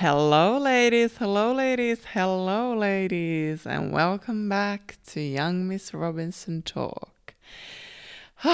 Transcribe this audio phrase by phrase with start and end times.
[0.00, 7.34] Hello, ladies, hello, ladies, hello, ladies, and welcome back to Young Miss Robinson Talk.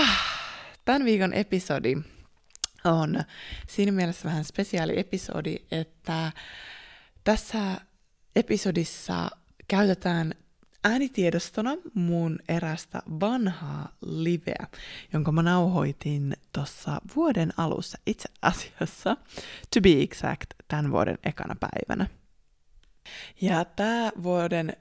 [0.85, 1.97] Tämän viikon episodi
[2.85, 3.25] on
[3.67, 6.33] siinä mielessä vähän spesiaali episodi, että
[7.25, 7.81] tässä
[8.37, 9.31] episodissa
[9.69, 10.35] käytetään
[10.85, 14.67] äänitiedostona mun erästä vanhaa liveä,
[15.13, 19.17] jonka mä nauhoitin tuossa vuoden alussa itse asiassa,
[19.75, 22.07] to be exact, tämän vuoden ekana päivänä.
[23.41, 24.77] Ja tämä vuoden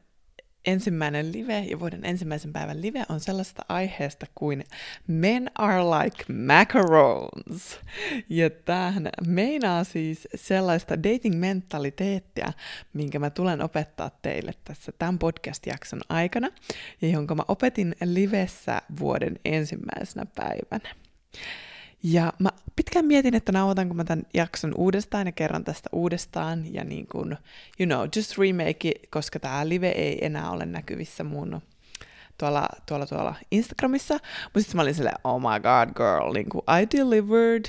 [0.66, 4.64] ensimmäinen live ja vuoden ensimmäisen päivän live on sellaista aiheesta kuin
[5.08, 7.80] Men are like macarons.
[8.30, 12.54] Ja tämähän meinaa siis sellaista dating-mentaliteettia,
[12.94, 16.50] minkä mä tulen opettaa teille tässä tämän podcast-jakson aikana
[17.02, 20.96] ja jonka mä opetin livessä vuoden ensimmäisenä päivänä.
[22.04, 26.84] Ja mä pitkään mietin, että nauhoitanko mä tämän jakson uudestaan ja kerran tästä uudestaan ja
[26.84, 27.38] niin kuin,
[27.80, 31.62] you know, just remake koska tämä live ei enää ole näkyvissä mun
[32.38, 34.14] tuolla, tuolla, tuolla Instagramissa.
[34.44, 37.66] Mutta sitten mä olin silleen, oh my god girl, niin kuin I delivered,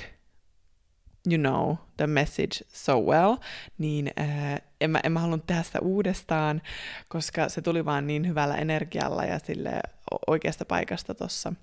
[1.31, 3.35] you know, the message so well,
[3.77, 6.61] niin äh, en, mä, en mä halunnut tehdä sitä uudestaan,
[7.09, 9.79] koska se tuli vaan niin hyvällä energialla ja sille
[10.27, 11.53] oikeasta paikasta tuossa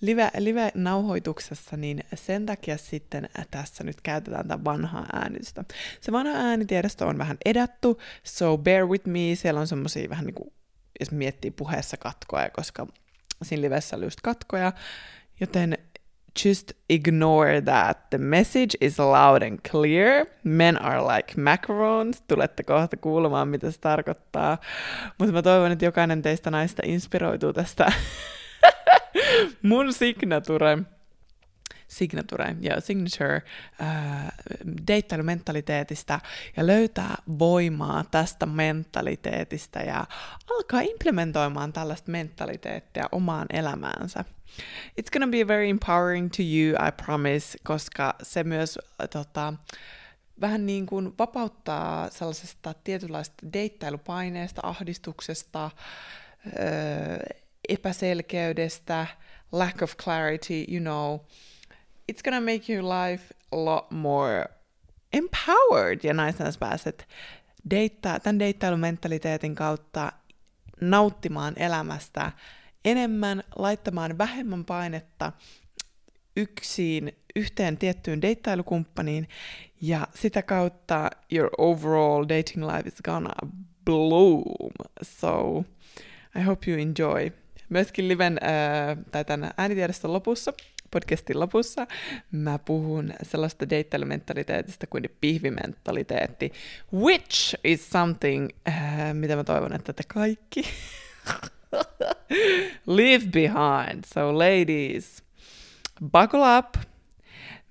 [0.00, 5.64] live, live-nauhoituksessa, niin sen takia sitten tässä nyt käytetään tätä vanhaa äänitystä.
[6.00, 10.34] Se vanha äänitiedosto on vähän edattu, so bear with me, siellä on semmosia vähän niin
[10.34, 10.52] kuin,
[11.00, 12.86] jos miettii puheessa katkoja, koska
[13.42, 14.72] siinä livessä oli just katkoja,
[15.40, 15.78] joten
[16.44, 18.10] just ignore that.
[18.10, 20.26] The message is loud and clear.
[20.44, 22.22] Men are like macarons.
[22.28, 24.58] Tulette kohta kuulemaan, mitä se tarkoittaa.
[25.18, 27.92] Mutta mä toivon, että jokainen teistä naista inspiroituu tästä
[29.62, 30.78] mun signature,
[31.88, 33.42] signature ja signature
[33.82, 34.32] äh,
[34.86, 36.20] deittailumentaliteetista
[36.56, 40.06] ja löytää voimaa tästä mentaliteetista ja
[40.50, 44.24] alkaa implementoimaan tällaista mentaliteettia omaan elämäänsä.
[45.00, 48.78] It's gonna be very empowering to you, I promise, koska se myös
[49.10, 49.54] tota,
[50.40, 55.70] vähän niin kuin vapauttaa sellaisesta tietynlaista deittailupaineesta, ahdistuksesta,
[56.46, 57.18] öö,
[57.70, 59.06] epäselkeydestä,
[59.52, 61.20] lack of clarity, you know,
[62.12, 64.44] it's gonna make your life a lot more
[65.12, 65.98] empowered.
[66.02, 67.08] Ja naisena pääset
[67.70, 70.12] deittaa, tämän deittailumentaliteetin kautta
[70.80, 72.32] nauttimaan elämästä
[72.84, 75.32] enemmän, laittamaan vähemmän painetta
[76.36, 79.28] yksin yhteen tiettyyn deittailukumppaniin.
[79.80, 83.34] Ja sitä kautta your overall dating life is gonna
[83.84, 84.42] bloom.
[85.02, 85.64] So
[86.40, 87.30] I hope you enjoy
[87.70, 90.52] myöskin liven äh, tai tämän äänitiedoston lopussa,
[90.90, 91.86] podcastin lopussa,
[92.32, 96.52] mä puhun sellaista deittailumentaliteetista kuin pihvimentaliteetti,
[96.94, 100.64] which is something, äh, mitä mä toivon, että te kaikki
[102.86, 104.04] leave behind.
[104.14, 105.24] So ladies,
[106.12, 106.74] buckle up.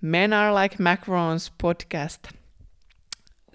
[0.02, 2.28] Men are like macarons podcast–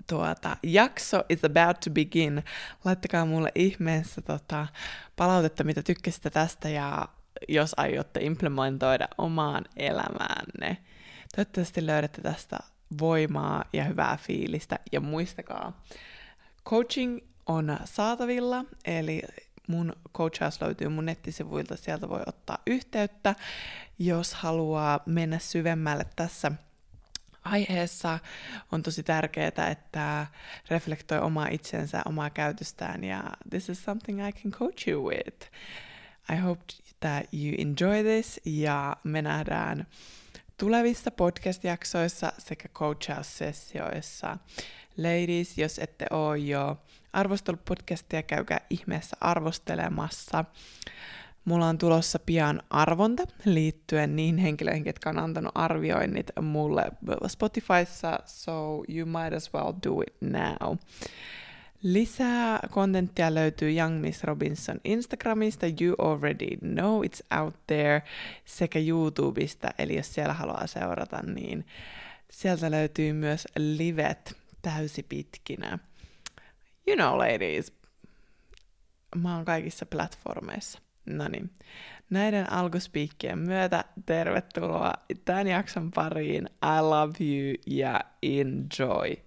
[0.07, 2.45] tuota, jakso is about to begin.
[2.85, 4.67] Laittakaa mulle ihmeessä tota,
[5.17, 7.09] palautetta, mitä tykkäsitte tästä ja
[7.49, 10.77] jos aiotte implementoida omaan elämäänne.
[11.37, 12.59] Toivottavasti löydätte tästä
[13.01, 14.79] voimaa ja hyvää fiilistä.
[14.93, 15.83] Ja muistakaa,
[16.69, 19.23] coaching on saatavilla, eli
[19.69, 23.35] mun coachaus löytyy mun nettisivuilta, sieltä voi ottaa yhteyttä,
[23.99, 26.53] jos haluaa mennä syvemmälle tässä–
[27.45, 28.19] aiheessa
[28.73, 30.27] on tosi tärkeää, että
[30.71, 35.51] reflektoi omaa itsensä, omaa käytöstään ja this is something I can coach you with.
[36.33, 36.63] I hope
[37.01, 39.87] that you enjoy this ja me nähdään
[40.57, 44.39] tulevissa podcast-jaksoissa sekä coachaus-sessioissa.
[44.97, 46.77] Ladies, jos ette ole jo
[47.13, 50.45] arvostellut podcastia, käykää ihmeessä arvostelemassa.
[51.45, 56.85] Mulla on tulossa pian arvonta liittyen niihin henkilöihin, jotka on antanut arvioinnit mulle
[57.27, 60.77] Spotifyssa, so you might as well do it now.
[61.83, 68.03] Lisää kontenttia löytyy Young Miss Robinson Instagramista, you already know it's out there,
[68.45, 71.67] sekä YouTubesta, eli jos siellä haluaa seurata, niin
[72.31, 75.79] sieltä löytyy myös livet täysipitkinä.
[76.87, 77.73] You know ladies,
[79.17, 80.79] mä oon kaikissa platformeissa.
[81.07, 81.51] No niin,
[82.11, 84.93] näiden alkuspiikkien myötä tervetuloa
[85.25, 86.45] tämän jakson pariin.
[86.47, 89.24] I love you ja enjoy!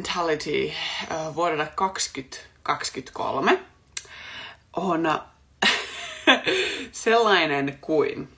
[0.00, 0.72] Mentality
[1.10, 3.58] uh, vuodelta 2023
[4.76, 5.20] on
[6.92, 8.28] sellainen kuin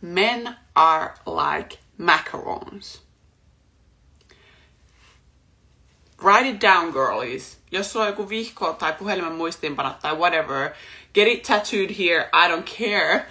[0.00, 3.02] Men are like macarons.
[6.22, 7.58] Write it down, girlies.
[7.70, 10.70] Jos sulla on joku vihko tai puhelimen muistiinpano tai whatever,
[11.14, 13.26] get it tattooed here, I don't care.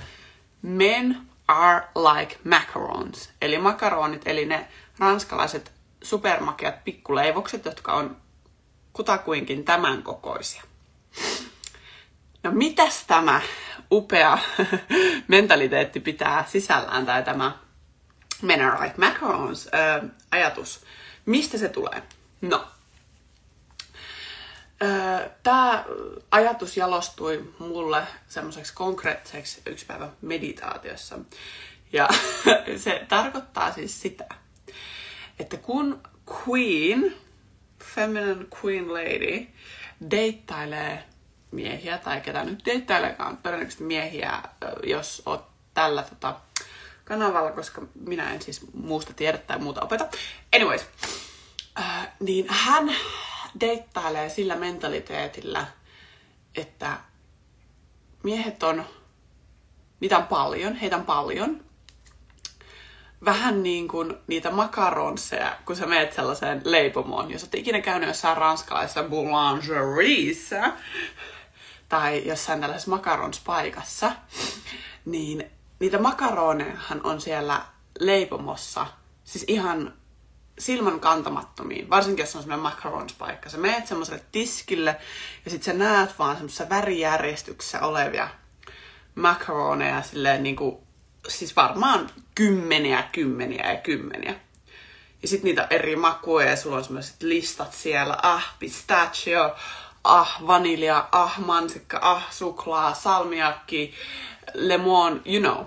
[0.62, 1.18] Men
[1.48, 3.30] are like macarons.
[3.42, 4.68] Eli makaronit, eli ne
[5.00, 5.75] ranskalaiset
[6.06, 8.18] supermakeat pikkuleivokset, jotka on
[8.94, 10.64] kutakuinkin tämän kokoisia.
[12.44, 13.42] No mitäs tämä
[13.92, 14.38] upea
[15.28, 17.58] mentaliteetti pitää sisällään, tai tämä
[18.66, 20.86] are like macarons äh, ajatus.
[21.26, 22.04] Mistä se tulee?
[22.42, 22.68] No,
[25.44, 25.86] Tämä
[26.32, 31.20] ajatus jalostui mulle semmoiseksi konkreettiseksi yksi päivä meditaatiossa.
[31.94, 32.10] Ja
[32.84, 34.26] se tarkoittaa siis sitä,
[35.40, 36.02] että kun
[36.48, 37.16] queen,
[37.96, 39.48] feminine queen lady,
[40.12, 41.04] deittailee
[41.52, 44.42] miehiä, tai ketä nyt deittailekaan, todennäköisesti miehiä,
[44.84, 46.36] jos oot tällä tota,
[47.06, 50.08] kanavalla, koska minä en siis muusta tiedä tai muuta opeta.
[50.56, 50.82] Anyways,
[51.80, 52.96] äh, niin hän
[53.60, 55.68] deittailee sillä mentaliteetillä,
[56.56, 56.98] että
[58.24, 58.86] miehet on,
[60.00, 61.66] niitä on paljon, heitä on paljon.
[63.26, 68.38] Vähän niin kuin niitä makaronseja, kun sä meet sellaiseen leipomoon, jos oot ikinä käynyt jossain
[68.38, 70.72] ranskalaisessa boulangerissa
[71.90, 74.12] tai jossain tällaisessa makaronspaikassa,
[75.06, 77.62] niin niitä makaronejahan on siellä
[78.00, 78.88] leipomossa,
[79.24, 79.94] siis ihan
[80.60, 83.50] silmän kantamattomiin, varsinkin jos on semmoinen macarons-paikka.
[83.50, 84.98] Sä meet semmoiselle tiskille
[85.46, 88.30] ja sit sä näet vaan semmoisessa värijärjestyksessä olevia
[89.16, 90.85] macaroneja silleen niinku,
[91.28, 94.36] siis varmaan kymmeniä, kymmeniä ja kymmeniä.
[95.22, 99.56] Ja sit niitä eri makuja ja sulla on semmoiset listat siellä, ah pistachio,
[100.04, 103.94] ah vanilja, ah mansikka, ah suklaa, salmiakki,
[104.54, 105.66] lemon, you know.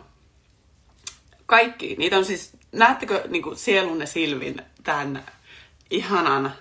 [1.46, 1.96] Kaikki.
[1.99, 5.26] Niitä on siis, näettekö niin sielunne silmin tämän
[5.90, 6.52] ihanan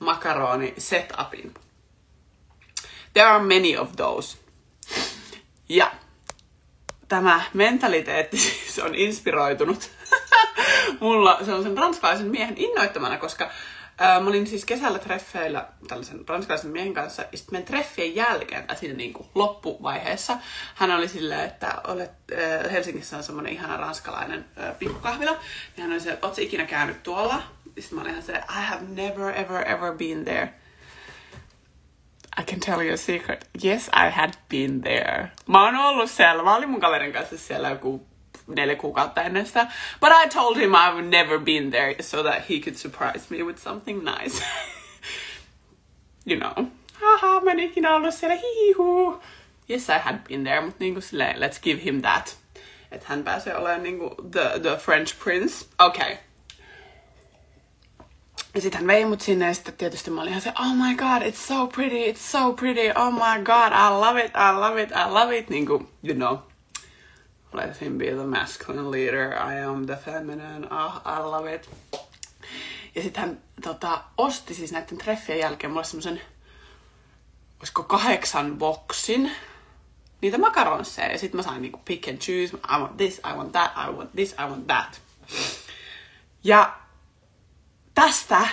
[0.00, 1.54] makaroni setupin.
[3.12, 4.38] There are many of those.
[5.68, 5.92] Ja
[7.08, 9.90] tämä mentaliteetti siis on inspiroitunut
[11.00, 13.50] mulla sellaisen ranskalaisen miehen innoittamana, koska
[13.98, 18.66] ää, mä olin siis kesällä treffeillä tällaisen ranskalaisen miehen kanssa, ja sitten meidän treffien jälkeen,
[18.66, 20.38] tai siinä niin kuin loppuvaiheessa,
[20.74, 25.38] hän oli silleen, että olet, ää, Helsingissä on semmoinen ihana ranskalainen ää, pikkukahvila,
[25.76, 27.42] ja hän oli se, ootko ikinä käynyt tuolla?
[27.78, 30.54] Sitten mä olin ihan se, I have never ever ever been there.
[32.36, 33.48] I can tell you a secret.
[33.64, 35.30] Yes, I had been there.
[35.46, 36.42] Mä oon ollut siellä.
[36.42, 38.06] Mä olin mun kaverin kanssa siellä joku
[38.46, 39.66] neljä kuukautta ennen sitä.
[40.00, 43.58] But I told him I've never been there so that he could surprise me with
[43.58, 44.44] something nice.
[46.30, 46.66] you know.
[46.92, 48.36] Haha, mä en ikinä ollut siellä.
[48.36, 49.22] Hihihu.
[49.70, 52.38] Yes, I had been there, mutta niinku silleen, let's give him that.
[52.90, 55.66] Että hän pääsee olemaan niinku the, the French prince.
[55.78, 56.16] Okay.
[58.54, 60.96] Ja sitten hän vei mut sinne ja sitten tietysti mä olin ihan se, oh my
[60.96, 64.82] god, it's so pretty, it's so pretty, oh my god, I love it, I love
[64.82, 65.50] it, I love it.
[65.50, 66.38] Niin kuin, you know,
[67.52, 71.70] let him be the masculine leader, I am the feminine, oh, I love it.
[72.94, 76.20] Ja sitten hän tota, osti siis näiden treffien jälkeen mulle semmoisen,
[77.58, 79.32] olisiko kahdeksan boksin,
[80.20, 81.12] niitä makaronseja.
[81.12, 83.92] Ja sitten mä sain niinku pick and choose, I want this, I want that, I
[83.92, 85.00] want this, I want that.
[86.44, 86.83] Ja
[87.94, 88.48] tästä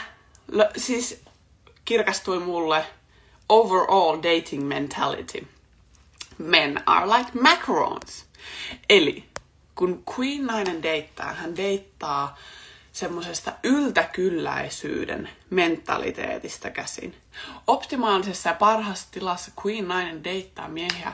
[0.77, 1.24] siis
[1.86, 2.86] kirkastui mulle
[3.50, 5.48] overall dating mentality.
[6.38, 8.25] Men are like macarons.
[8.89, 9.25] Eli
[9.75, 12.38] kun queen-nainen deittaa, hän deittaa
[12.91, 17.15] semmoisesta yltäkylläisyyden mentaliteetistä käsin.
[17.67, 21.13] Optimaalisessa ja parhaassa tilassa queen-nainen deittaa miehiä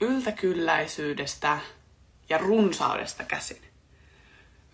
[0.00, 1.58] yltäkylläisyydestä
[2.28, 3.71] ja runsaudesta käsin.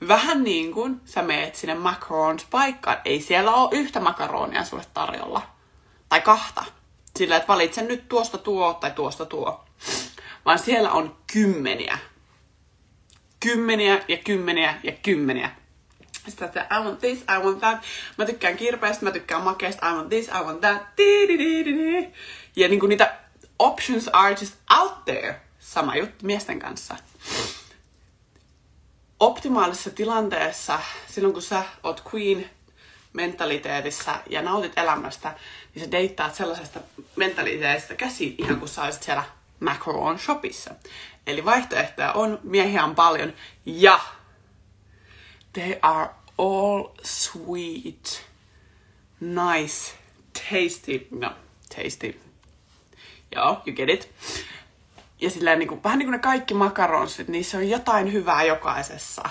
[0.08, 2.96] Vähän niin kuin sä meet sinne macarons paikkaan.
[3.04, 5.42] Ei siellä ole yhtä makaronia sulle tarjolla.
[6.08, 6.64] Tai kahta.
[7.16, 9.64] Sillä, että valitse nyt tuosta tuo tai tuosta tuo.
[10.44, 11.98] Vaan siellä on kymmeniä.
[13.40, 15.50] Kymmeniä ja kymmeniä ja kymmeniä.
[16.28, 17.78] Sitten että I want this, I want that.
[18.18, 20.82] Mä tykkään kirpeästä, mä tykkään makeasta, I want this, I want that.
[22.56, 23.14] Ja niin kuin niitä
[23.58, 25.40] options are just out there.
[25.58, 26.96] Sama juttu miesten kanssa
[29.20, 32.50] optimaalisessa tilanteessa, silloin kun sä oot queen
[33.12, 35.34] mentaliteetissa ja nautit elämästä,
[35.74, 36.80] niin sä deittaat sellaisesta
[37.16, 39.24] mentaliteetista käsi ihan kuin sä olisit siellä
[39.60, 40.74] macaron shopissa.
[41.26, 43.32] Eli vaihtoehtoja on, miehiä on paljon
[43.66, 44.00] ja
[45.52, 46.08] they are
[46.38, 48.28] all sweet.
[49.20, 49.94] nice,
[50.32, 51.32] tasty, no,
[51.76, 52.20] tasty.
[53.34, 54.10] Joo, you get it.
[55.20, 59.22] Ja silleen niin kuin, vähän niin kuin ne kaikki makaronsit, niissä on jotain hyvää jokaisessa.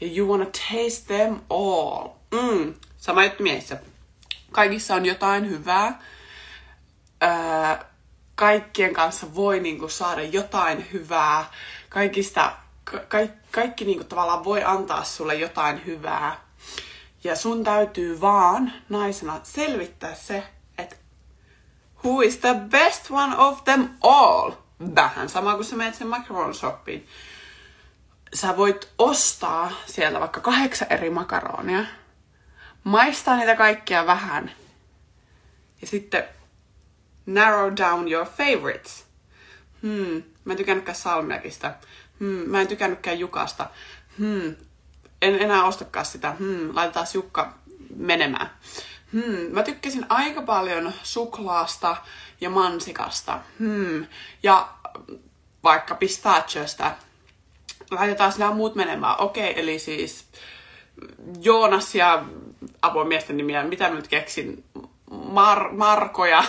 [0.00, 2.08] Ja you wanna taste them all.
[2.30, 3.80] Mm, sama juttu miehissä.
[4.52, 6.02] Kaikissa on jotain hyvää.
[7.22, 7.84] Öö,
[8.34, 11.44] kaikkien kanssa voi niin kuin, saada jotain hyvää.
[11.88, 12.52] Kaikista,
[12.84, 16.40] ka- kaikki, kaikki niin kuin, tavallaan voi antaa sulle jotain hyvää.
[17.24, 20.42] Ja sun täytyy vaan naisena selvittää se,
[20.78, 20.96] että
[22.04, 24.52] who is the best one of them all?
[24.94, 26.08] Vähän sama kuin sä menet sen
[26.52, 27.08] shoppiin.
[28.34, 31.84] Sä voit ostaa sieltä vaikka kahdeksan eri makaronia,
[32.84, 34.52] maistaa niitä kaikkia vähän
[35.80, 36.24] ja sitten
[37.26, 39.04] narrow down your favorites.
[39.82, 41.74] Hmm, mä en tykännytkään salmiakista.
[42.20, 43.70] Hmm, mä en tykännytkään jukasta.
[44.18, 44.56] Hmm,
[45.22, 46.30] en enää ostakaan sitä.
[46.30, 47.54] Hmm, laitetaan Jukka
[47.96, 48.50] menemään.
[49.12, 51.96] Hmm, mä tykkäsin aika paljon suklaasta
[52.42, 53.40] ja mansikasta.
[53.58, 54.06] Hmm,
[54.42, 54.68] ja
[55.64, 56.94] vaikka pistachiosta.
[57.90, 59.20] Laitetaan nämä muut menemään.
[59.20, 60.24] Okei, okay, eli siis
[61.42, 62.24] Joonas ja
[62.82, 64.64] apumiesten nimiä, mitä nyt keksin?
[65.10, 66.44] Mar- Markoja.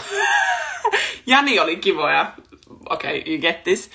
[1.25, 2.33] Jani oli kivoja.
[2.89, 3.89] Okei, okay, you get this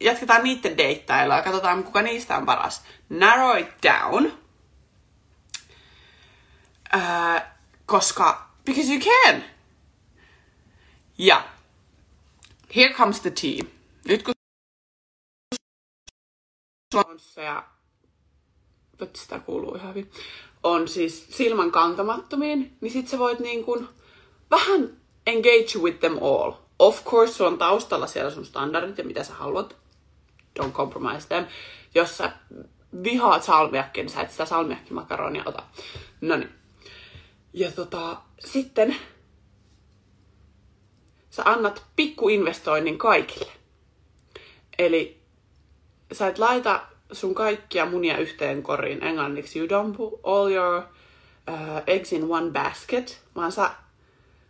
[0.00, 2.84] jatketaan niiden deittailua ja katsotaan, kuka niistä on paras.
[3.08, 4.26] Narrow it down.
[6.94, 7.40] Uh,
[7.86, 9.44] koska, because you can.
[11.22, 11.44] Ja,
[12.76, 13.64] here comes the tea.
[14.08, 14.34] Nyt kun
[17.36, 17.64] ja
[19.14, 20.10] sitä kuuluu ihan hyvin,
[20.62, 23.88] on siis silmän kantamattomiin, niin sit sä voit niin kun
[24.50, 24.96] vähän
[25.26, 26.52] engage with them all.
[26.78, 29.76] Of course, se on taustalla siellä sun standardit ja mitä sä haluat
[30.60, 31.46] don't compromise them.
[31.94, 32.32] Jos sä
[33.02, 35.62] vihaat salmiakkia, niin sä et sitä salmiakkimakaronia ota.
[36.20, 36.52] No niin.
[37.52, 38.96] Ja tota, sitten
[41.30, 43.52] sä annat pikkuinvestoinnin kaikille.
[44.78, 45.20] Eli
[46.12, 46.80] sä et laita
[47.12, 49.58] sun kaikkia munia yhteen koriin englanniksi.
[49.58, 50.82] You don't put all your
[51.48, 53.70] uh, eggs in one basket, vaan sä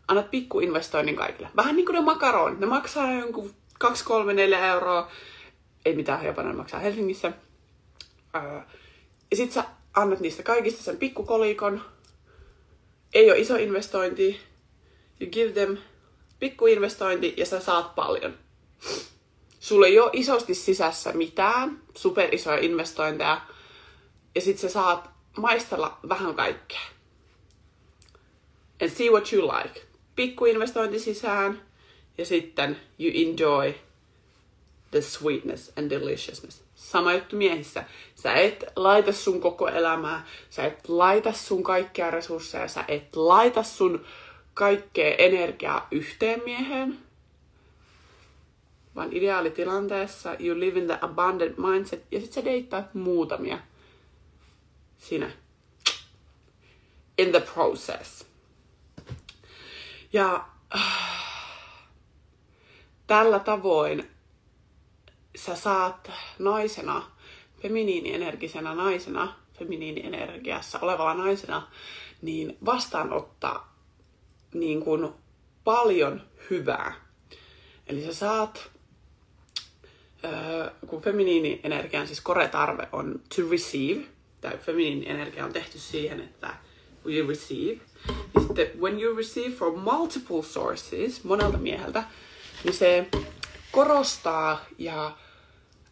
[0.09, 1.51] annat pikkuinvestoinnin kaikille.
[1.57, 2.61] Vähän niin kuin ne makaronit.
[2.61, 5.11] Ne maksaa jonkun 2, 3, 4 euroa
[5.85, 7.33] ei mitään Japanin maksaa Helsingissä.
[8.33, 8.67] Ää,
[9.31, 11.83] ja sit sä annat niistä kaikista sen pikkukolikon.
[13.15, 14.41] Ei ole iso investointi.
[15.21, 15.77] You give them
[16.41, 18.39] pikkuinvestointi ja sä saat paljon.
[19.61, 23.41] Sulla ei ole isosti sisässä mitään superisoja investointeja.
[24.35, 26.81] Ja sit sä saat maistella vähän kaikkea.
[28.83, 29.81] And see what you like.
[30.17, 31.63] Pikkuinvestointi sisään
[32.19, 33.75] ja sitten you enjoy
[34.91, 36.63] the sweetness and deliciousness.
[36.75, 37.85] Sama juttu miehissä.
[38.15, 43.63] Sä et laita sun koko elämää, sä et laita sun kaikkia resursseja, sä et laita
[43.63, 44.05] sun
[44.61, 46.99] kaikkea energiaa yhteen mieheen,
[48.95, 53.59] vaan ideaalitilanteessa you live in the abundant mindset ja sit sä deittaat muutamia
[54.99, 55.31] sinä
[57.19, 58.26] in the process.
[60.12, 61.99] Ja äh,
[63.07, 63.38] tällä
[65.37, 67.02] sä saat naisena,
[67.62, 71.69] feminiinienergisenä naisena, feminiinienergiassa olevalla naisena,
[72.23, 73.70] niin vastaanottaa
[74.54, 75.09] niin kuin
[75.64, 76.92] paljon hyvää.
[77.87, 78.71] Eli sä saat,
[80.87, 84.04] kun feminiinienergian siis kore-tarve on to receive,
[84.40, 86.54] tai feminiinienergia on tehty siihen, että
[87.04, 87.80] you receive,
[88.35, 92.04] niin sitten when you receive from multiple sources, monelta mieheltä,
[92.64, 93.07] niin se
[93.73, 95.16] korostaa ja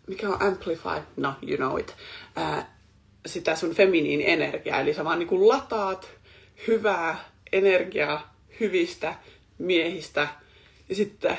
[0.07, 1.97] mikä on amplify, no you know it,
[2.37, 2.79] ää,
[3.27, 4.81] sitä sun feminiin energiaa.
[4.81, 6.09] Eli sä vaan niin kuin lataat
[6.67, 9.15] hyvää energiaa hyvistä
[9.59, 10.29] miehistä.
[10.89, 11.39] Ja sitten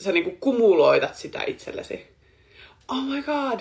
[0.00, 2.06] sä niin kuin kumuloitat sitä itsellesi.
[2.88, 3.60] Oh my god,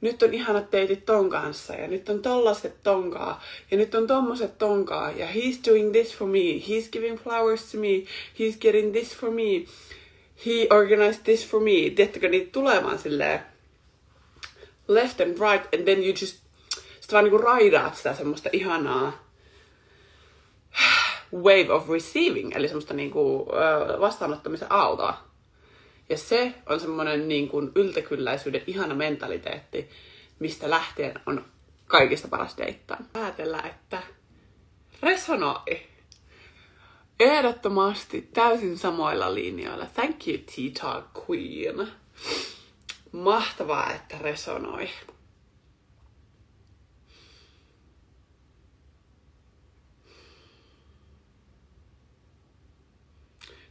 [0.00, 4.58] nyt on ihanat teitit ton kanssa ja nyt on tollaset tonkaa ja nyt on tommoset
[4.58, 8.04] tonkaa ja he's doing this for me, he's giving flowers to me,
[8.38, 9.64] he's getting this for me.
[10.46, 11.70] He organized this for me.
[11.70, 13.40] Tiedättekö, niitä tulee vaan silleen
[14.88, 16.36] left and right, and then you just
[17.00, 19.29] sit vaan niinku raidaat sitä semmoista ihanaa
[21.34, 23.48] wave of receiving, eli semmoista niinku,
[24.00, 25.24] vastaanottamisen aaltoa.
[26.08, 29.90] Ja se on semmoinen niin kuin yltäkylläisyyden ihana mentaliteetti,
[30.38, 31.44] mistä lähtien on
[31.86, 32.98] kaikista paras deittaa.
[33.12, 34.02] Päätellä, että
[35.02, 35.80] resonoi
[37.20, 39.86] ehdottomasti täysin samoilla linjoilla.
[39.86, 40.38] Thank you,
[40.80, 41.88] Talk Queen.
[43.12, 44.88] Mahtavaa, että resonoi.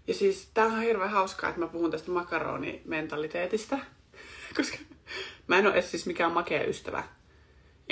[0.09, 3.77] Ja siis tää on hirveän hauskaa, että mä puhun tästä makaronimentaliteetistä.
[4.57, 4.77] Koska
[5.47, 7.03] mä en ole siis mikään makea ystävä.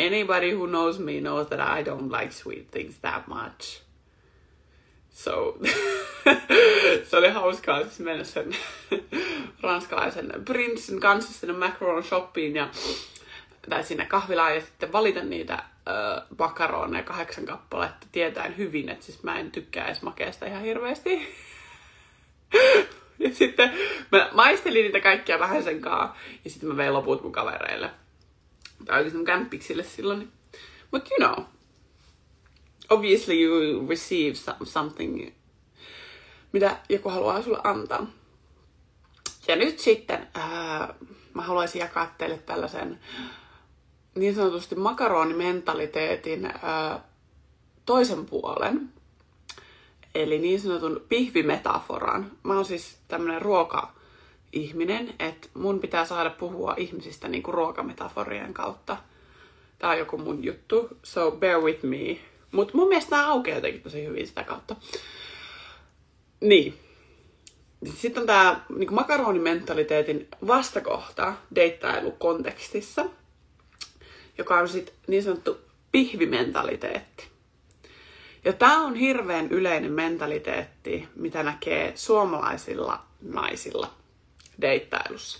[0.07, 3.81] Anybody who knows me knows that I don't like sweet things that much.
[5.09, 5.57] So,
[7.09, 8.55] se oli hauskaa siis mennä sen
[9.61, 12.69] ranskalaisen prinssin kanssa sinne macaron shoppiin ja
[13.69, 15.63] tai sinne kahvilaan ja sitten valita niitä
[16.39, 21.27] makaroneja kahdeksan kappaletta tietäen hyvin, että siis mä en tykkää edes makeasta ihan hirveästi.
[23.39, 23.71] sitten
[24.11, 27.89] mä maistelin niitä kaikkia vähän sen kaa ja sitten mä vein loput mun kavereille.
[28.85, 30.31] Tai oikeastaan kämpiksille silloin.
[30.91, 31.45] But you know,
[32.89, 35.33] obviously you receive something,
[36.51, 38.07] mitä joku haluaa sulle antaa.
[39.47, 40.93] Ja nyt sitten ää,
[41.33, 42.99] mä haluaisin jakaa teille tällaisen
[44.15, 47.03] niin sanotusti makaronimentaliteetin ää,
[47.85, 48.93] toisen puolen.
[50.17, 52.31] Eli niin sanotun pihvimetaforan.
[52.43, 58.97] Mä oon siis tämmönen ruoka-ihminen, että mun pitää saada puhua ihmisistä niin kuin ruokametaforien kautta.
[59.79, 62.19] Tää on joku mun juttu, so bear with me.
[62.51, 64.75] Mutta mun mielestä nämä aukeaa jotenkin tosi hyvin sitä kautta.
[66.41, 66.73] Niin.
[67.95, 73.05] Sitten on tämä niin makaronimentaliteetin vastakohta deittailukontekstissa,
[74.37, 75.57] joka on sitten niin sanottu
[75.91, 77.26] pihvimentaliteetti.
[78.47, 83.93] Ja tämä on hirveän yleinen mentaliteetti, mitä näkee suomalaisilla naisilla
[84.61, 85.39] deittailussa.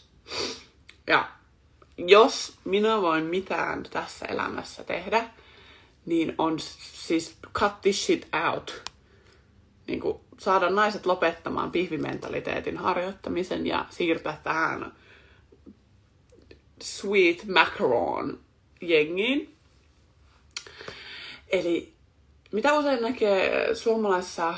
[1.07, 1.31] Ja
[1.97, 5.29] jos minä voin mitään tässä elämässä tehdä,
[6.05, 8.83] niin on siis cut this shit out.
[9.87, 14.93] Niin kuin saada naiset lopettamaan pihvimentaliteetin harjoittamisen ja siirtää tähän
[16.83, 18.39] sweet macaron
[18.81, 19.55] jengiin.
[21.47, 21.96] Eli
[22.51, 24.53] mitä usein näkee suomalaisessa,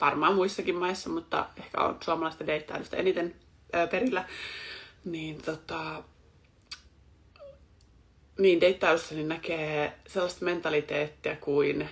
[0.00, 3.34] varmaan muissakin maissa, mutta ehkä on suomalaista deittailusta eniten
[3.72, 4.28] ää, perillä,
[5.04, 6.02] niin tota,
[8.38, 11.88] niin deittailussa niin näkee sellaista mentaliteettia kuin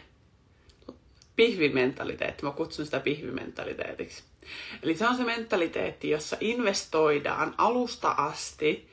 [1.37, 2.45] pihvimentaliteetti.
[2.45, 4.23] Mä kutsun sitä pihvimentaliteetiksi.
[4.83, 8.89] Eli se on se mentaliteetti, jossa investoidaan alusta asti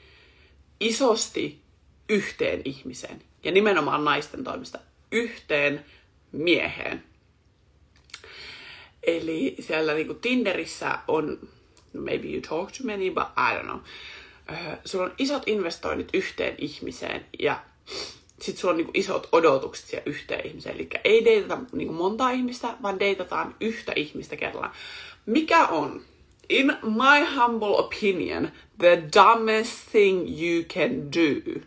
[0.79, 1.61] isosti
[2.09, 3.21] yhteen ihmiseen.
[3.43, 4.79] Ja nimenomaan naisten toimista
[5.11, 5.85] yhteen
[6.31, 7.03] mieheen.
[9.03, 11.39] Eli siellä niinku Tinderissä on,
[11.93, 13.79] maybe you talk to many, but I don't know
[14.51, 17.59] äh, sulla on isot investoinnit yhteen ihmiseen ja
[18.41, 20.75] sit sulla on niinku isot odotukset siihen yhteen ihmiseen.
[20.75, 24.73] Eli ei deitata niinku monta ihmistä, vaan deitataan yhtä ihmistä kerrallaan.
[25.25, 26.01] Mikä on,
[26.49, 31.61] in my humble opinion, the dumbest thing you can do?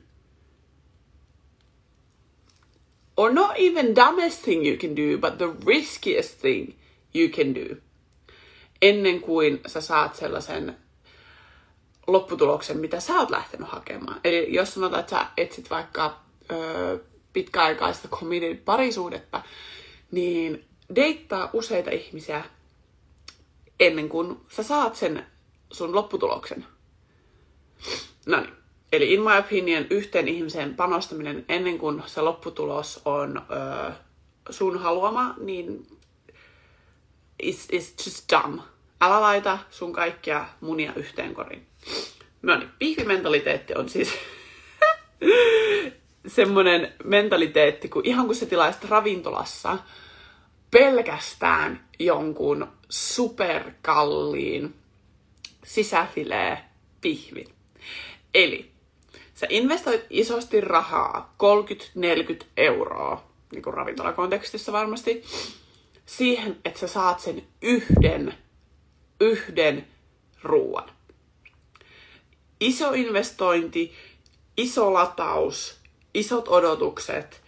[3.17, 6.75] Or not even dumbest thing you can do, but the riskiest thing
[7.15, 7.77] you can do.
[8.83, 10.77] Ennen kuin sä saat sellaisen
[12.07, 14.21] lopputuloksen, mitä sä oot lähtenyt hakemaan.
[14.25, 16.21] Eli jos sanotaan, että sä etsit vaikka
[16.51, 17.01] ö,
[17.33, 19.43] pitkäaikaista committed parisuudetta,
[20.11, 22.45] niin deittaa useita ihmisiä
[23.81, 25.27] ennen kuin sä saat sen
[25.73, 26.67] sun lopputuloksen.
[28.27, 28.62] No niin.
[28.93, 33.93] Eli in my opinion, yhteen ihmiseen panostaminen ennen kuin se lopputulos on ö,
[34.51, 35.87] sun haluama, niin
[37.43, 38.61] is, is just dumb.
[39.01, 41.67] Älä laita sun kaikkia munia yhteen koriin.
[42.43, 44.13] No niin, pihvimentaliteetti on siis
[46.27, 49.79] semmoinen mentaliteetti, kun ihan kun sä tilaisit ravintolassa
[50.71, 54.75] pelkästään jonkun superkalliin
[55.65, 56.59] sisäfilee
[57.01, 57.49] pihvin.
[58.35, 58.72] Eli
[59.43, 61.35] sä investoit isosti rahaa,
[62.43, 65.25] 30-40 euroa, niin kuin ravintolakontekstissa varmasti,
[66.07, 68.35] siihen, että sä saat sen yhden,
[69.21, 69.87] yhden
[70.43, 70.91] ruoan
[72.63, 73.93] iso investointi,
[74.57, 75.77] iso lataus,
[76.15, 77.43] isot odotukset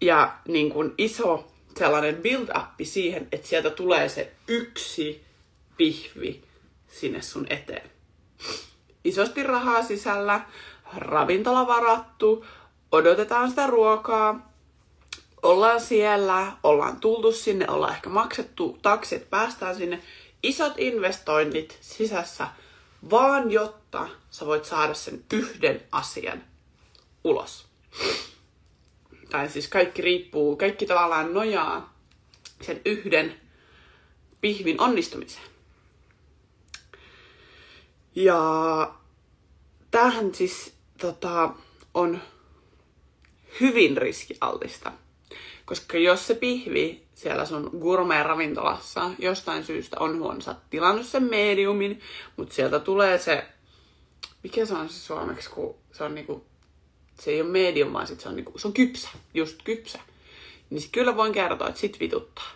[0.00, 5.24] ja niin kuin iso sellainen build-up siihen, että sieltä tulee se yksi
[5.76, 6.42] pihvi
[6.88, 7.90] sinne sun eteen.
[9.04, 10.40] Isosti rahaa sisällä,
[10.96, 12.46] ravintola varattu,
[12.92, 14.52] odotetaan sitä ruokaa,
[15.42, 20.02] ollaan siellä, ollaan tultu sinne, ollaan ehkä maksettu taksi, että päästään sinne.
[20.42, 22.48] Isot investoinnit sisässä–
[23.10, 26.44] vaan jotta sä voit saada sen yhden asian
[27.24, 27.66] ulos.
[29.30, 31.94] Tai siis kaikki riippuu, kaikki tavallaan nojaa
[32.62, 33.40] sen yhden
[34.40, 35.44] pihvin onnistumiseen.
[38.14, 38.94] Ja
[39.90, 41.54] tämähän siis tota,
[41.94, 42.20] on
[43.60, 44.92] hyvin riskialtista.
[45.64, 52.00] Koska jos se pihvi siellä sun gourmet-ravintolassa jostain syystä on huono, tilannut sen mediumin,
[52.36, 53.46] mutta sieltä tulee se,
[54.42, 56.46] mikä se on se suomeksi, kun se on niinku,
[57.20, 59.98] se ei ole medium, vaan sit se on, niinku, se on kypsä, just kypsä.
[60.70, 62.50] Niin kyllä voin kertoa, että sit vituttaa.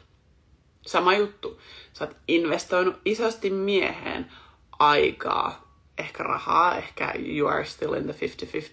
[0.87, 1.61] Sama juttu.
[1.92, 4.33] Sä oot investoinut isosti mieheen
[4.78, 8.12] aikaa, ehkä rahaa, ehkä you are still in the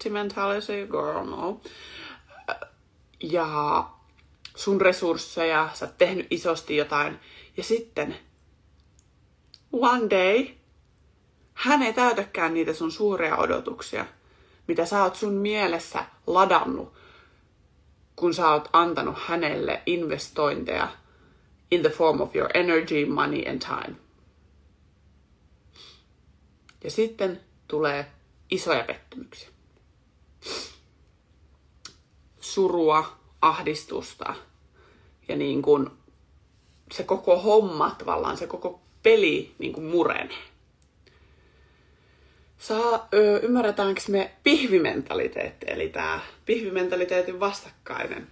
[0.08, 1.62] 50-50 mentality, girl, no.
[3.24, 3.90] Ja
[4.56, 7.20] sun resursseja, sä oot tehnyt isosti jotain,
[7.58, 8.16] ja sitten
[9.72, 10.48] one day
[11.54, 14.06] hän ei täytäkään niitä sun suuria odotuksia,
[14.68, 16.94] mitä sä oot sun mielessä ladannut,
[18.16, 20.88] kun sä oot antanut hänelle investointeja
[21.72, 23.96] in the form of your energy, money and time.
[26.84, 28.06] Ja sitten tulee
[28.52, 29.50] isoja pettymyksiä.
[32.40, 34.36] Surua, ahdistusta
[35.28, 35.90] ja niin kuin
[36.92, 40.38] se koko homma tavallaan, se koko peli niin kuin murenee.
[42.58, 48.28] Saa, ö, ymmärretäänkö me pihvimentaliteetti, eli tämä pihvimentaliteetin vastakkainen.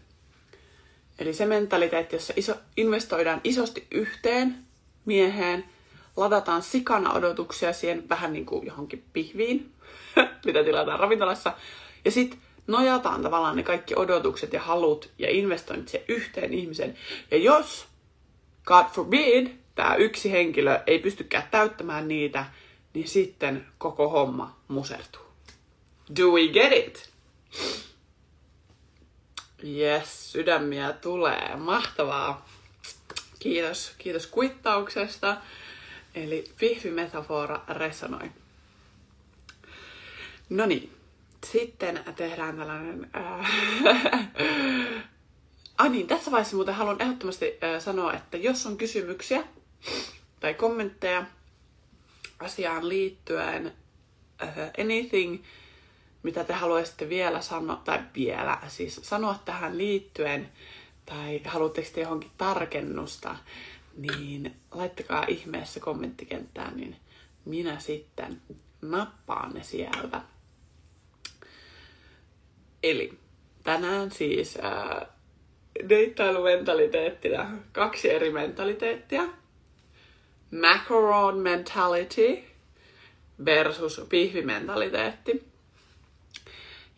[1.19, 4.65] Eli se mentaliteetti, jossa iso, investoidaan isosti yhteen
[5.05, 5.65] mieheen,
[6.19, 9.71] ladataan sikana odotuksia siihen vähän niin kuin johonkin pihviin,
[10.45, 11.53] mitä tilataan ravintolassa,
[12.05, 16.97] ja sitten nojataan tavallaan ne kaikki odotukset ja halut ja investoinnit se yhteen ihmiseen.
[17.32, 17.86] Ja jos,
[18.65, 22.45] God forbid, tämä yksi henkilö ei pystykään täyttämään niitä,
[22.93, 25.21] niin sitten koko homma musertuu.
[26.19, 27.10] Do we get it?
[29.63, 31.55] Yes, sydämiä tulee.
[31.55, 32.45] Mahtavaa.
[33.39, 35.38] Kiitos, kiitos kuittauksesta.
[36.15, 38.32] Eli pihvimetafora resonoi.
[40.50, 40.95] No niin,
[41.45, 43.10] sitten tehdään tällainen...
[43.15, 43.52] Äh,
[45.78, 49.43] ah niin, tässä vaiheessa muuten haluan ehdottomasti äh, sanoa, että jos on kysymyksiä
[50.39, 51.26] tai kommentteja
[52.39, 53.74] asiaan liittyen,
[54.43, 55.43] äh, anything,
[56.24, 60.50] mitä te haluaisitte vielä sanoa, tai vielä, siis sanoa tähän liittyen,
[61.06, 63.36] tai haluatteko te johonkin tarkennusta,
[63.97, 66.95] niin laittakaa ihmeessä kommenttikenttään, niin
[67.45, 68.41] minä sitten
[68.82, 70.21] nappaan ne sieltä.
[72.84, 73.19] Eli
[73.63, 75.08] tänään siis äh,
[75.89, 79.23] deittailumentaliteettina kaksi eri mentaliteettia.
[80.62, 82.43] Macaron mentality
[83.45, 85.43] versus pihvimentaliteetti.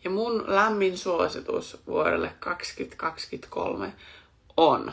[0.04, 3.92] Ja mun lämmin suositus vuodelle 2023
[4.56, 4.92] on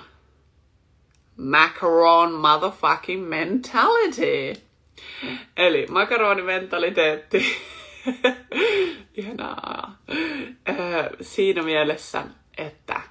[1.40, 4.62] Macaron motherfucking mentality.
[5.58, 7.46] Eli makaronimentaliteetti
[9.18, 9.98] Ihanaa.
[10.70, 12.26] Öö, siinä mielessä,
[12.58, 13.02] että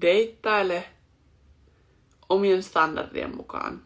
[0.00, 0.84] deittaile
[2.28, 3.82] omien standardien mukaan.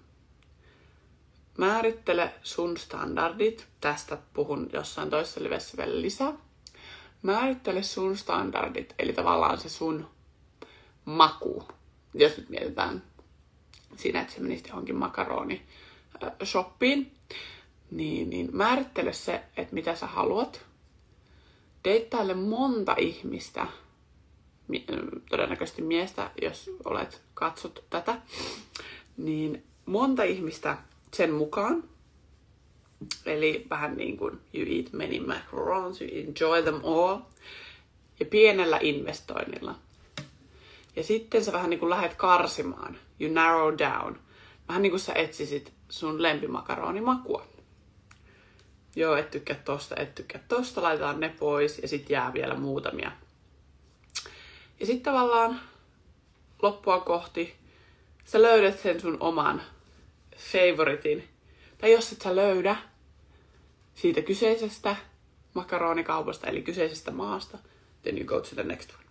[1.59, 3.67] Määrittele sun standardit.
[3.81, 6.33] Tästä puhun jossain toisessa livessä vielä lisää.
[7.23, 10.09] Määrittele sun standardit, eli tavallaan se sun
[11.05, 11.69] maku.
[12.15, 13.03] Jos nyt mietitään
[13.96, 15.62] siinä, että se menisi johonkin makaroni
[16.44, 17.12] shoppiin,
[17.90, 20.64] niin, niin määrittele se, että mitä sä haluat.
[21.85, 23.66] Deittaile monta ihmistä,
[25.31, 28.18] todennäköisesti miestä, jos olet katsot tätä,
[29.16, 30.78] niin monta ihmistä
[31.14, 31.85] sen mukaan.
[33.26, 37.18] Eli vähän niin kuin you eat many macarons, you enjoy them all.
[38.20, 39.74] Ja pienellä investoinnilla.
[40.96, 42.98] Ja sitten sä vähän niin kuin lähdet karsimaan.
[43.20, 44.18] You narrow down.
[44.68, 47.46] Vähän niin kuin sä etsisit sun lempimakaronimakua
[48.96, 53.12] joo, et tykkää tosta, et tykkää tosta, laitetaan ne pois ja sitten jää vielä muutamia.
[54.81, 55.61] Ja sitten tavallaan
[56.62, 57.57] loppua kohti
[58.24, 59.62] sä löydät sen sun oman
[60.37, 61.28] favoritin.
[61.78, 62.76] Tai jos et sä löydä
[63.94, 64.96] siitä kyseisestä
[65.55, 67.59] makaronikaupasta, eli kyseisestä maasta,
[68.02, 69.02] then you go to the next one.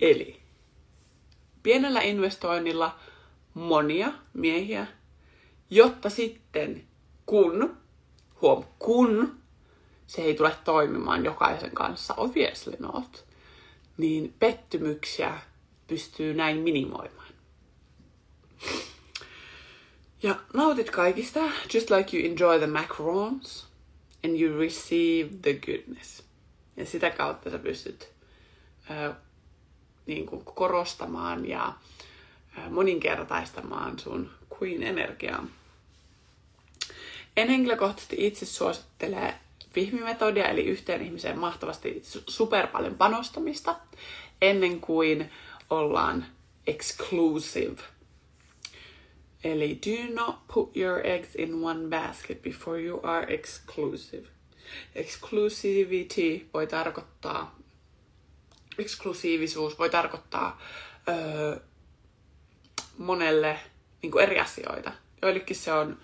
[0.00, 0.40] Eli
[1.62, 2.98] pienellä investoinnilla
[3.54, 4.86] monia miehiä,
[5.70, 6.84] jotta sitten
[7.26, 7.76] kun
[8.42, 9.40] huom, kun
[10.06, 13.24] se ei tule toimimaan jokaisen kanssa, obviously not,
[13.96, 15.38] niin pettymyksiä
[15.86, 17.34] pystyy näin minimoimaan.
[20.22, 21.40] Ja nautit kaikista,
[21.74, 23.66] just like you enjoy the macarons
[24.24, 26.22] and you receive the goodness.
[26.76, 28.08] Ja sitä kautta sä pystyt
[30.06, 31.72] niin kuin korostamaan ja
[32.70, 35.46] moninkertaistamaan sun queen-energiaa.
[37.36, 39.34] En henkilökohtaisesti itse suosittele
[39.76, 43.76] vihmimetodia, eli yhteen ihmiseen mahtavasti super paljon panostamista,
[44.42, 45.30] ennen kuin
[45.70, 46.26] ollaan
[46.66, 47.82] exclusive.
[49.44, 54.28] Eli do not put your eggs in one basket before you are exclusive.
[54.94, 57.58] Exclusivity voi tarkoittaa,
[58.78, 60.60] eksklusiivisuus voi tarkoittaa
[61.08, 61.60] öö,
[62.98, 63.58] monelle
[64.02, 64.92] niin kuin eri asioita.
[65.22, 65.98] Joillekin se on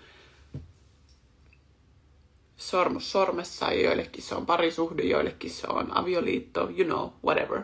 [2.57, 7.61] sormus sormessa, joillekin se on parisuhde, joillekin se on avioliitto, you know, whatever.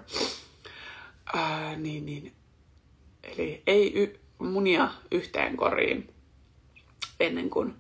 [1.34, 2.34] Uh, niin, niin.
[3.24, 6.14] Eli ei y- munia yhteen koriin
[7.20, 7.76] ennen kuin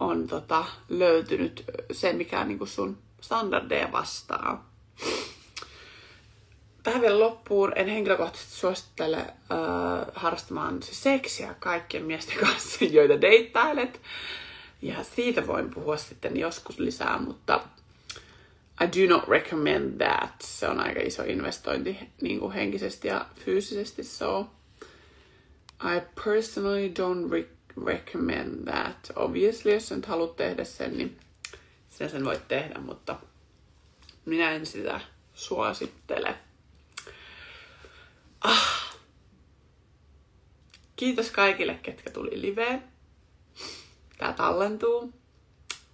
[0.00, 4.70] on tota, löytynyt se, mikä niin kuin sun standardeja vastaa.
[6.86, 9.26] Tähän vielä loppuun en henkilökohtaisesti suosittele äh,
[10.14, 14.00] harrastamaan siis seksiä kaikkien miesten kanssa, joita deittailet.
[14.82, 17.60] Ja siitä voin puhua sitten joskus lisää, mutta
[18.84, 20.32] I do not recommend that.
[20.42, 24.04] Se on aika iso investointi niin kuin henkisesti ja fyysisesti.
[24.04, 24.50] So
[25.82, 29.12] I personally don't re- recommend that.
[29.16, 31.18] Obviously, jos nyt haluat tehdä sen, niin
[31.88, 33.16] sinä sen voit tehdä, mutta
[34.24, 35.00] minä en sitä
[35.34, 36.36] suosittele.
[38.46, 38.96] Ah.
[40.96, 42.82] Kiitos kaikille, ketkä tuli liveen.
[44.18, 45.12] Tää tallentuu.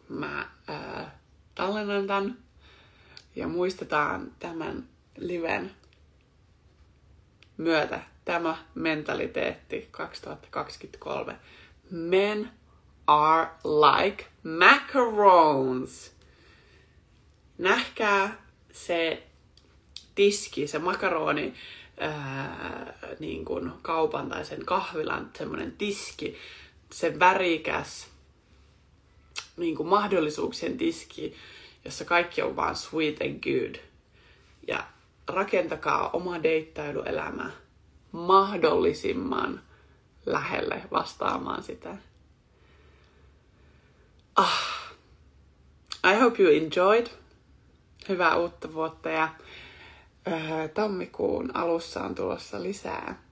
[0.08, 1.18] Mä ää,
[1.54, 2.38] tallennan tän.
[3.36, 5.70] Ja muistetaan tämän liven
[7.56, 11.36] myötä tämä mentaliteetti 2023.
[11.90, 12.50] Men
[13.06, 14.24] are like
[14.58, 16.12] macarons.
[17.58, 19.26] Nähkää se
[20.14, 21.54] tiski, se makaroni,
[22.00, 26.37] ää, niin kuin kaupan tai sen kahvilan semmoinen tiski,
[26.92, 28.07] se värikäs
[29.57, 31.35] niin kuin mahdollisuuksien tiski,
[31.85, 33.74] jossa kaikki on vaan sweet and good.
[34.68, 34.85] Ja
[35.28, 37.50] rakentakaa oma deittailuelämä
[38.12, 39.61] mahdollisimman
[40.26, 41.96] lähelle vastaamaan sitä.
[44.37, 44.83] Ah.
[46.05, 47.07] I hope you enjoyed.
[48.09, 49.28] Hyvää uutta vuotta ja
[50.28, 53.22] äh, tammikuun alussa on tulossa lisää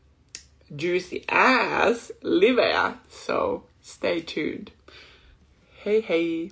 [0.82, 4.68] juicy ass liveä, so stay tuned.
[5.86, 6.50] Hei hei!